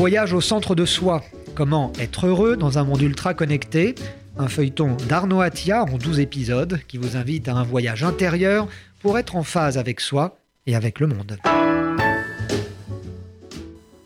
[0.00, 1.22] Voyage au centre de soi.
[1.54, 3.94] Comment être heureux dans un monde ultra connecté?
[4.38, 8.66] Un feuilleton d'Arnaud Attia en 12 épisodes qui vous invite à un voyage intérieur
[9.00, 11.36] pour être en phase avec soi et avec le monde.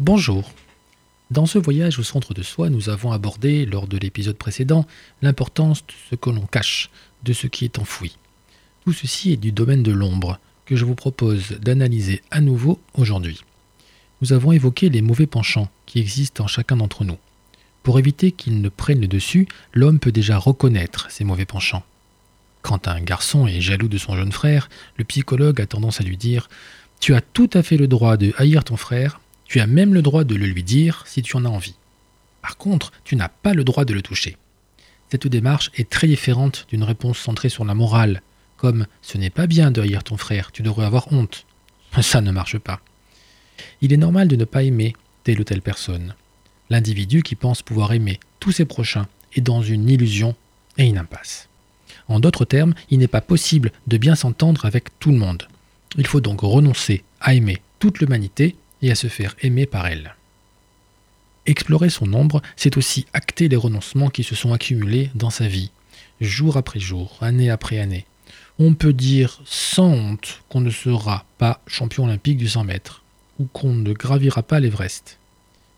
[0.00, 0.50] Bonjour.
[1.30, 4.86] Dans ce voyage au centre de soi, nous avons abordé, lors de l'épisode précédent,
[5.20, 6.88] l'importance de ce que l'on cache,
[7.22, 8.16] de ce qui est enfoui.
[8.86, 13.42] Tout ceci est du domaine de l'ombre, que je vous propose d'analyser à nouveau aujourd'hui.
[14.22, 17.18] Nous avons évoqué les mauvais penchants qui existent en chacun d'entre nous.
[17.82, 21.82] Pour éviter qu'ils ne prennent le dessus, l'homme peut déjà reconnaître ces mauvais penchants.
[22.62, 26.16] Quand un garçon est jaloux de son jeune frère, le psychologue a tendance à lui
[26.16, 26.48] dire
[27.00, 30.02] Tu as tout à fait le droit de haïr ton frère, tu as même le
[30.02, 31.74] droit de le lui dire si tu en as envie.
[32.42, 34.36] Par contre, tu n'as pas le droit de le toucher.
[35.10, 38.22] Cette démarche est très différente d'une réponse centrée sur la morale,
[38.56, 41.44] comme Ce n'est pas bien de haïr ton frère, tu devrais avoir honte.
[42.00, 42.80] Ça ne marche pas.
[43.80, 46.14] Il est normal de ne pas aimer telle ou telle personne.
[46.70, 50.34] L'individu qui pense pouvoir aimer tous ses prochains est dans une illusion
[50.78, 51.48] et une impasse.
[52.08, 55.46] En d'autres termes, il n'est pas possible de bien s'entendre avec tout le monde.
[55.96, 60.14] Il faut donc renoncer à aimer toute l'humanité et à se faire aimer par elle.
[61.46, 65.70] Explorer son ombre, c'est aussi acter les renoncements qui se sont accumulés dans sa vie,
[66.20, 68.06] jour après jour, année après année.
[68.58, 73.01] On peut dire sans honte qu'on ne sera pas champion olympique du 100 mètres
[73.38, 75.18] ou qu'on ne gravira pas l'Everest.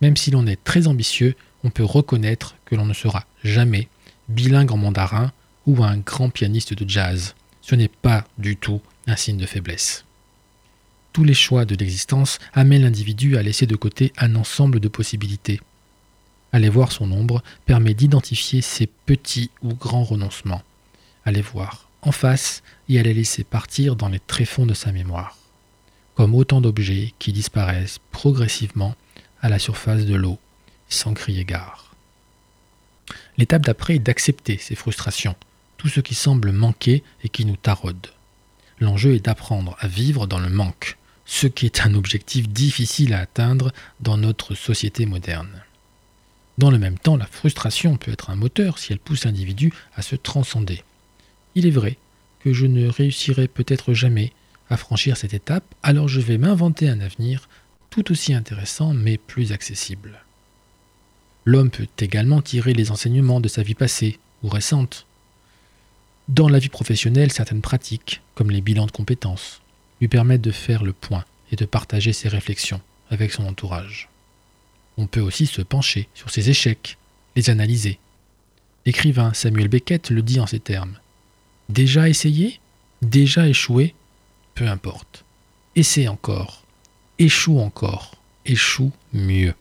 [0.00, 3.88] Même si l'on est très ambitieux, on peut reconnaître que l'on ne sera jamais
[4.28, 5.32] bilingue en mandarin
[5.66, 7.34] ou un grand pianiste de jazz.
[7.62, 10.04] Ce n'est pas du tout un signe de faiblesse.
[11.12, 15.60] Tous les choix de l'existence amènent l'individu à laisser de côté un ensemble de possibilités.
[16.52, 20.62] Aller voir son ombre permet d'identifier ses petits ou grands renoncements,
[21.24, 25.37] Aller voir en face et les laisser partir dans les tréfonds de sa mémoire
[26.18, 28.96] comme autant d'objets qui disparaissent progressivement
[29.40, 30.36] à la surface de l'eau,
[30.88, 31.94] sans crier gare.
[33.36, 35.36] L'étape d'après est d'accepter ces frustrations,
[35.76, 38.08] tout ce qui semble manquer et qui nous taraude.
[38.80, 43.20] L'enjeu est d'apprendre à vivre dans le manque, ce qui est un objectif difficile à
[43.20, 45.62] atteindre dans notre société moderne.
[46.58, 50.02] Dans le même temps, la frustration peut être un moteur si elle pousse l'individu à
[50.02, 50.82] se transcender.
[51.54, 51.96] Il est vrai
[52.40, 54.32] que je ne réussirai peut-être jamais
[54.70, 57.48] à franchir cette étape, alors je vais m'inventer un avenir
[57.90, 60.20] tout aussi intéressant mais plus accessible.
[61.44, 65.06] L'homme peut également tirer les enseignements de sa vie passée ou récente.
[66.28, 69.62] Dans la vie professionnelle, certaines pratiques, comme les bilans de compétences,
[70.00, 74.10] lui permettent de faire le point et de partager ses réflexions avec son entourage.
[74.98, 76.98] On peut aussi se pencher sur ses échecs,
[77.34, 77.98] les analyser.
[78.84, 80.98] L'écrivain Samuel Beckett le dit en ces termes.
[81.68, 82.60] Déjà essayé?
[83.00, 83.94] Déjà échoué?
[84.58, 85.24] Peu importe.
[85.76, 86.64] Essaie encore,
[87.20, 89.54] échoue encore, échoue mieux.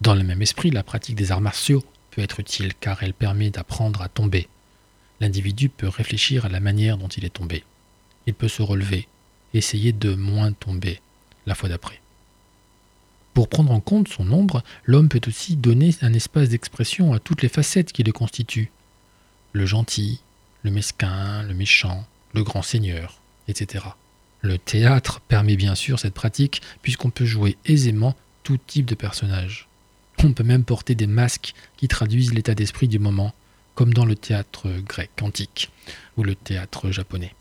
[0.00, 3.50] Dans le même esprit, la pratique des arts martiaux peut être utile car elle permet
[3.50, 4.46] d'apprendre à tomber.
[5.18, 7.64] L'individu peut réfléchir à la manière dont il est tombé.
[8.28, 9.08] Il peut se relever,
[9.54, 11.00] essayer de moins tomber
[11.44, 12.00] la fois d'après.
[13.34, 17.42] Pour prendre en compte son ombre, l'homme peut aussi donner un espace d'expression à toutes
[17.42, 18.70] les facettes qui le constituent.
[19.52, 20.20] Le gentil,
[20.62, 23.84] le mesquin, le méchant, le grand seigneur, etc.
[24.40, 29.68] Le théâtre permet bien sûr cette pratique puisqu'on peut jouer aisément tout type de personnage.
[30.22, 33.34] On peut même porter des masques qui traduisent l'état d'esprit du moment,
[33.74, 35.70] comme dans le théâtre grec antique
[36.16, 37.34] ou le théâtre japonais.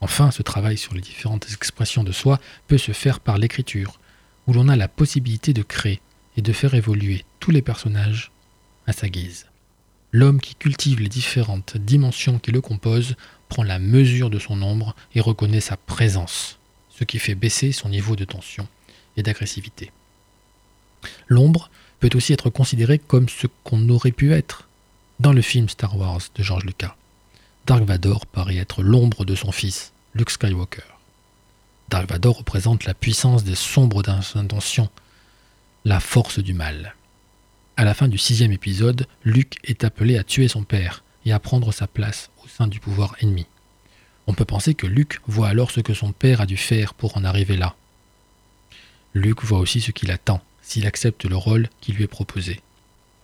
[0.00, 3.98] Enfin, ce travail sur les différentes expressions de soi peut se faire par l'écriture,
[4.46, 6.00] où l'on a la possibilité de créer
[6.36, 8.30] et de faire évoluer tous les personnages
[8.86, 9.49] à sa guise.
[10.12, 13.14] L'homme qui cultive les différentes dimensions qui le composent
[13.48, 16.58] prend la mesure de son ombre et reconnaît sa présence,
[16.90, 18.66] ce qui fait baisser son niveau de tension
[19.16, 19.92] et d'agressivité.
[21.28, 24.68] L'ombre peut aussi être considérée comme ce qu'on aurait pu être
[25.20, 26.96] dans le film Star Wars de George Lucas.
[27.66, 30.82] Dark Vador paraît être l'ombre de son fils, Luke Skywalker.
[31.88, 34.02] Dark Vador représente la puissance des sombres
[34.34, 34.88] intentions,
[35.84, 36.94] la force du mal.
[37.80, 41.38] À la fin du sixième épisode, Luke est appelé à tuer son père et à
[41.38, 43.46] prendre sa place au sein du pouvoir ennemi.
[44.26, 47.16] On peut penser que Luc voit alors ce que son père a dû faire pour
[47.16, 47.74] en arriver là.
[49.14, 52.60] Luc voit aussi ce qu'il attend s'il accepte le rôle qui lui est proposé.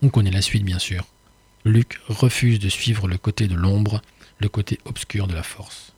[0.01, 1.07] On connaît la suite bien sûr.
[1.67, 4.01] Luc refuse de suivre le côté de l'ombre,
[4.39, 5.93] le côté obscur de la force.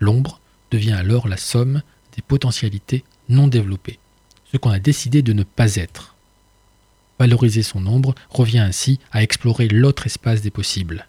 [0.00, 0.40] L'ombre
[0.70, 1.82] devient alors la somme
[2.16, 3.98] des potentialités non développées,
[4.50, 6.11] ce qu'on a décidé de ne pas être.
[7.22, 11.06] Valoriser son ombre revient ainsi à explorer l'autre espace des possibles,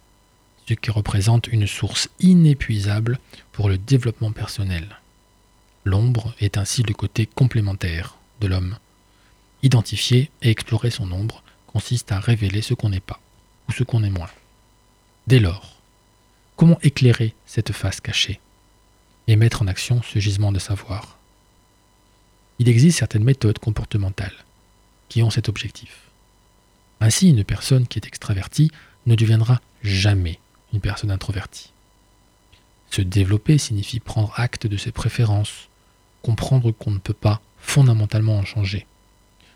[0.69, 3.18] ce qui représente une source inépuisable
[3.51, 5.00] pour le développement personnel.
[5.86, 8.77] L'ombre est ainsi le côté complémentaire de l'homme.
[9.63, 13.19] Identifier et explorer son ombre consiste à révéler ce qu'on n'est pas,
[13.68, 14.30] ou ce qu'on est moins.
[15.25, 15.81] Dès lors,
[16.57, 18.39] comment éclairer cette face cachée
[19.25, 21.18] et mettre en action ce gisement de savoir?
[22.60, 24.44] Il existe certaines méthodes comportementales
[25.21, 26.00] ont cet objectif.
[27.00, 28.71] Ainsi, une personne qui est extravertie
[29.06, 30.39] ne deviendra jamais
[30.71, 31.71] une personne introvertie.
[32.89, 35.68] Se développer signifie prendre acte de ses préférences,
[36.21, 38.86] comprendre qu'on ne peut pas fondamentalement en changer.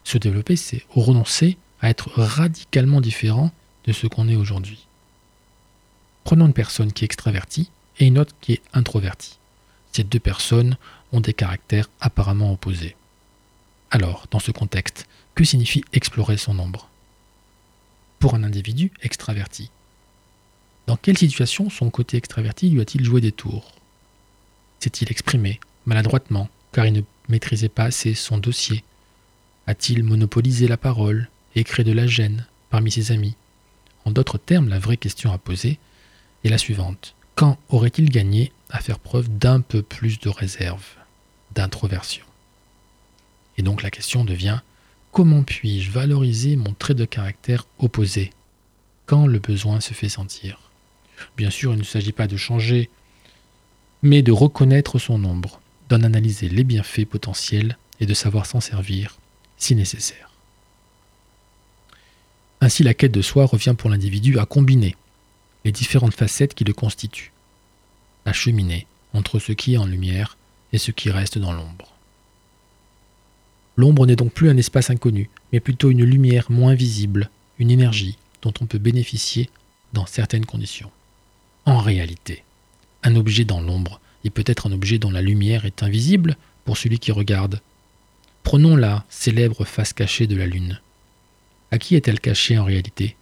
[0.04, 3.52] Se développer, c'est renoncer à être radicalement différent
[3.86, 4.88] de ce qu'on est aujourd'hui.
[6.24, 7.70] Prenons une personne qui est extravertie
[8.00, 9.38] et une autre qui est introvertie.
[9.94, 10.78] Ces deux personnes
[11.12, 12.96] ont des caractères apparemment opposés.
[13.90, 16.90] Alors, dans ce contexte, que signifie explorer son ombre?
[18.20, 19.70] Pour un individu extraverti,
[20.88, 23.74] dans quelle situation son côté extraverti lui a-t-il joué des tours?
[24.80, 28.84] S'est-il exprimé maladroitement car il ne maîtrisait pas assez son dossier?
[29.68, 33.36] A-t-il monopolisé la parole et créé de la gêne parmi ses amis?
[34.06, 35.80] En d'autres termes, la vraie question à poser
[36.44, 37.16] est la suivante.
[37.36, 40.86] Quand aurait-il gagné à faire preuve d'un peu plus de réserve,
[41.54, 42.27] d'introversion?
[43.58, 44.60] Et donc la question devient
[45.12, 48.32] comment puis-je valoriser mon trait de caractère opposé
[49.06, 50.60] quand le besoin se fait sentir?
[51.36, 52.90] Bien sûr, il ne s'agit pas de changer,
[54.04, 55.60] mais de reconnaître son ombre,
[55.90, 59.18] d'en analyser les bienfaits potentiels et de savoir s'en servir
[59.58, 60.30] si nécessaire.
[62.62, 64.96] Ainsi, la quête de soi revient pour l'individu à combiner
[65.66, 67.32] les différentes facettes qui le constituent,
[68.26, 70.38] à cheminer entre ce qui est en lumière
[70.74, 71.97] et ce qui reste dans l'ombre.
[73.78, 77.30] L'ombre n'est donc plus un espace inconnu, mais plutôt une lumière moins visible,
[77.60, 79.50] une énergie dont on peut bénéficier
[79.94, 80.92] dans certaines conditions.
[81.66, 82.44] En réalité,
[83.04, 86.98] un objet dans l'ombre est peut-être un objet dont la lumière est invisible pour celui
[86.98, 87.62] qui regarde.
[88.44, 90.82] Prenons la célèbre face cachée de la Lune.
[91.72, 93.16] À qui est-elle cachée en réalité?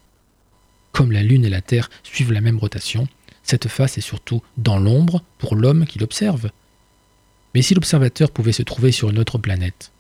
[0.94, 3.08] Comme la Lune et la Terre suivent la même rotation,
[3.44, 6.50] cette face est surtout dans l'ombre pour l'homme qui l'observe.
[7.54, 9.92] Mais si l'observateur pouvait se trouver sur une autre planète,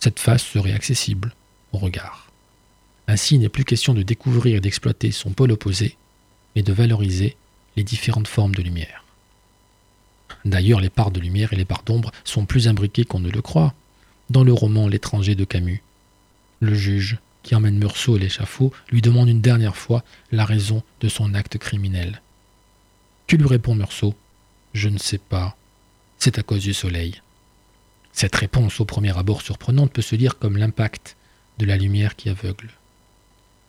[0.00, 1.34] cette face serait accessible
[1.72, 2.26] au regard.
[3.08, 5.96] Ainsi, il n'est plus question de découvrir et d'exploiter son pôle opposé,
[6.54, 7.36] mais de valoriser
[7.76, 9.04] les différentes formes de lumière.
[10.44, 13.42] D'ailleurs, les parts de lumière et les parts d'ombre sont plus imbriquées qu'on ne le
[13.42, 13.74] croit.
[14.30, 15.82] Dans le roman L'étranger de Camus,
[16.60, 20.02] le juge, qui emmène Meursault à l'échafaud, lui demande une dernière fois
[20.32, 22.22] la raison de son acte criminel.
[23.28, 24.16] Que lui répond Meursault
[24.72, 25.56] Je ne sais pas.
[26.18, 27.20] C'est à cause du soleil.
[28.16, 31.16] Cette réponse, au premier abord surprenante, peut se lire comme l'impact
[31.58, 32.70] de la lumière qui aveugle.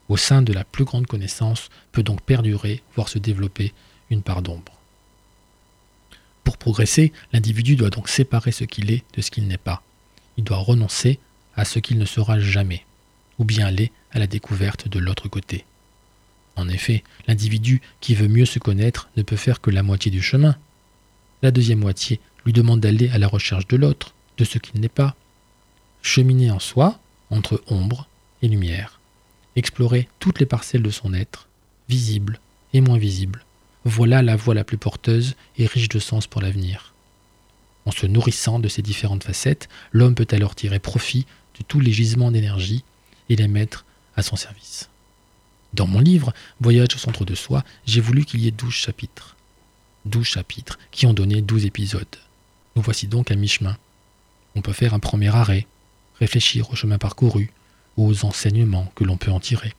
[0.07, 3.73] Au sein de la plus grande connaissance peut donc perdurer, voire se développer,
[4.09, 4.71] une part d'ombre.
[6.45, 9.83] Pour progresser, l'individu doit donc séparer ce qu'il est de ce qu'il n'est pas.
[10.37, 11.19] Il doit renoncer
[11.57, 12.85] à ce qu'il ne sera jamais,
[13.39, 15.65] ou bien aller à la découverte de l'autre côté.
[16.55, 20.21] En effet, l'individu qui veut mieux se connaître ne peut faire que la moitié du
[20.21, 20.55] chemin.
[21.41, 24.89] La deuxième moitié lui demande d'aller à la recherche de l'autre, de ce qu'il n'est
[24.89, 25.15] pas.
[26.01, 26.99] Cheminer en soi,
[27.29, 28.07] entre ombre
[28.41, 28.99] et lumière.
[29.55, 31.47] Explorer toutes les parcelles de son être,
[31.89, 32.39] visibles
[32.73, 33.43] et moins visibles.
[33.85, 36.93] Voilà la voie la plus porteuse et riche de sens pour l'avenir.
[37.85, 41.25] En se nourrissant de ces différentes facettes, l'homme peut alors tirer profit
[41.57, 42.83] de tous les gisements d'énergie
[43.29, 44.89] et les mettre à son service.
[45.73, 49.35] Dans mon livre Voyage au centre de soi, j'ai voulu qu'il y ait douze chapitres.
[50.05, 52.05] Douze chapitres qui ont donné douze épisodes.
[52.75, 53.77] Nous voici donc à mi-chemin.
[54.57, 55.67] On peut faire un premier arrêt,
[56.19, 57.51] réfléchir au chemin parcouru,
[57.95, 59.73] aux enseignements que l'on peut en tirer.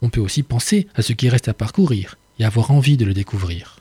[0.00, 3.12] On peut aussi penser à ce qui reste à parcourir et avoir envie de le
[3.12, 3.76] découvrir.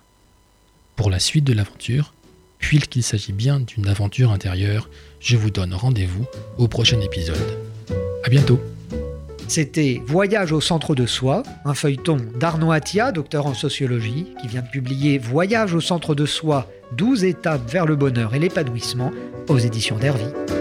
[0.97, 2.13] Pour la suite de l'aventure,
[2.57, 4.89] puisqu'il s'agit bien d'une aventure intérieure,
[5.21, 6.25] je vous donne rendez-vous
[6.57, 7.57] au prochain épisode.
[8.25, 8.59] A bientôt
[9.47, 14.63] C'était Voyage au centre de soi, un feuilleton d'Arnaud Attia, docteur en sociologie, qui vient
[14.63, 19.11] de publier Voyage au centre de soi, 12 étapes vers le bonheur et l'épanouissement
[19.47, 20.58] aux éditions d'Hervy.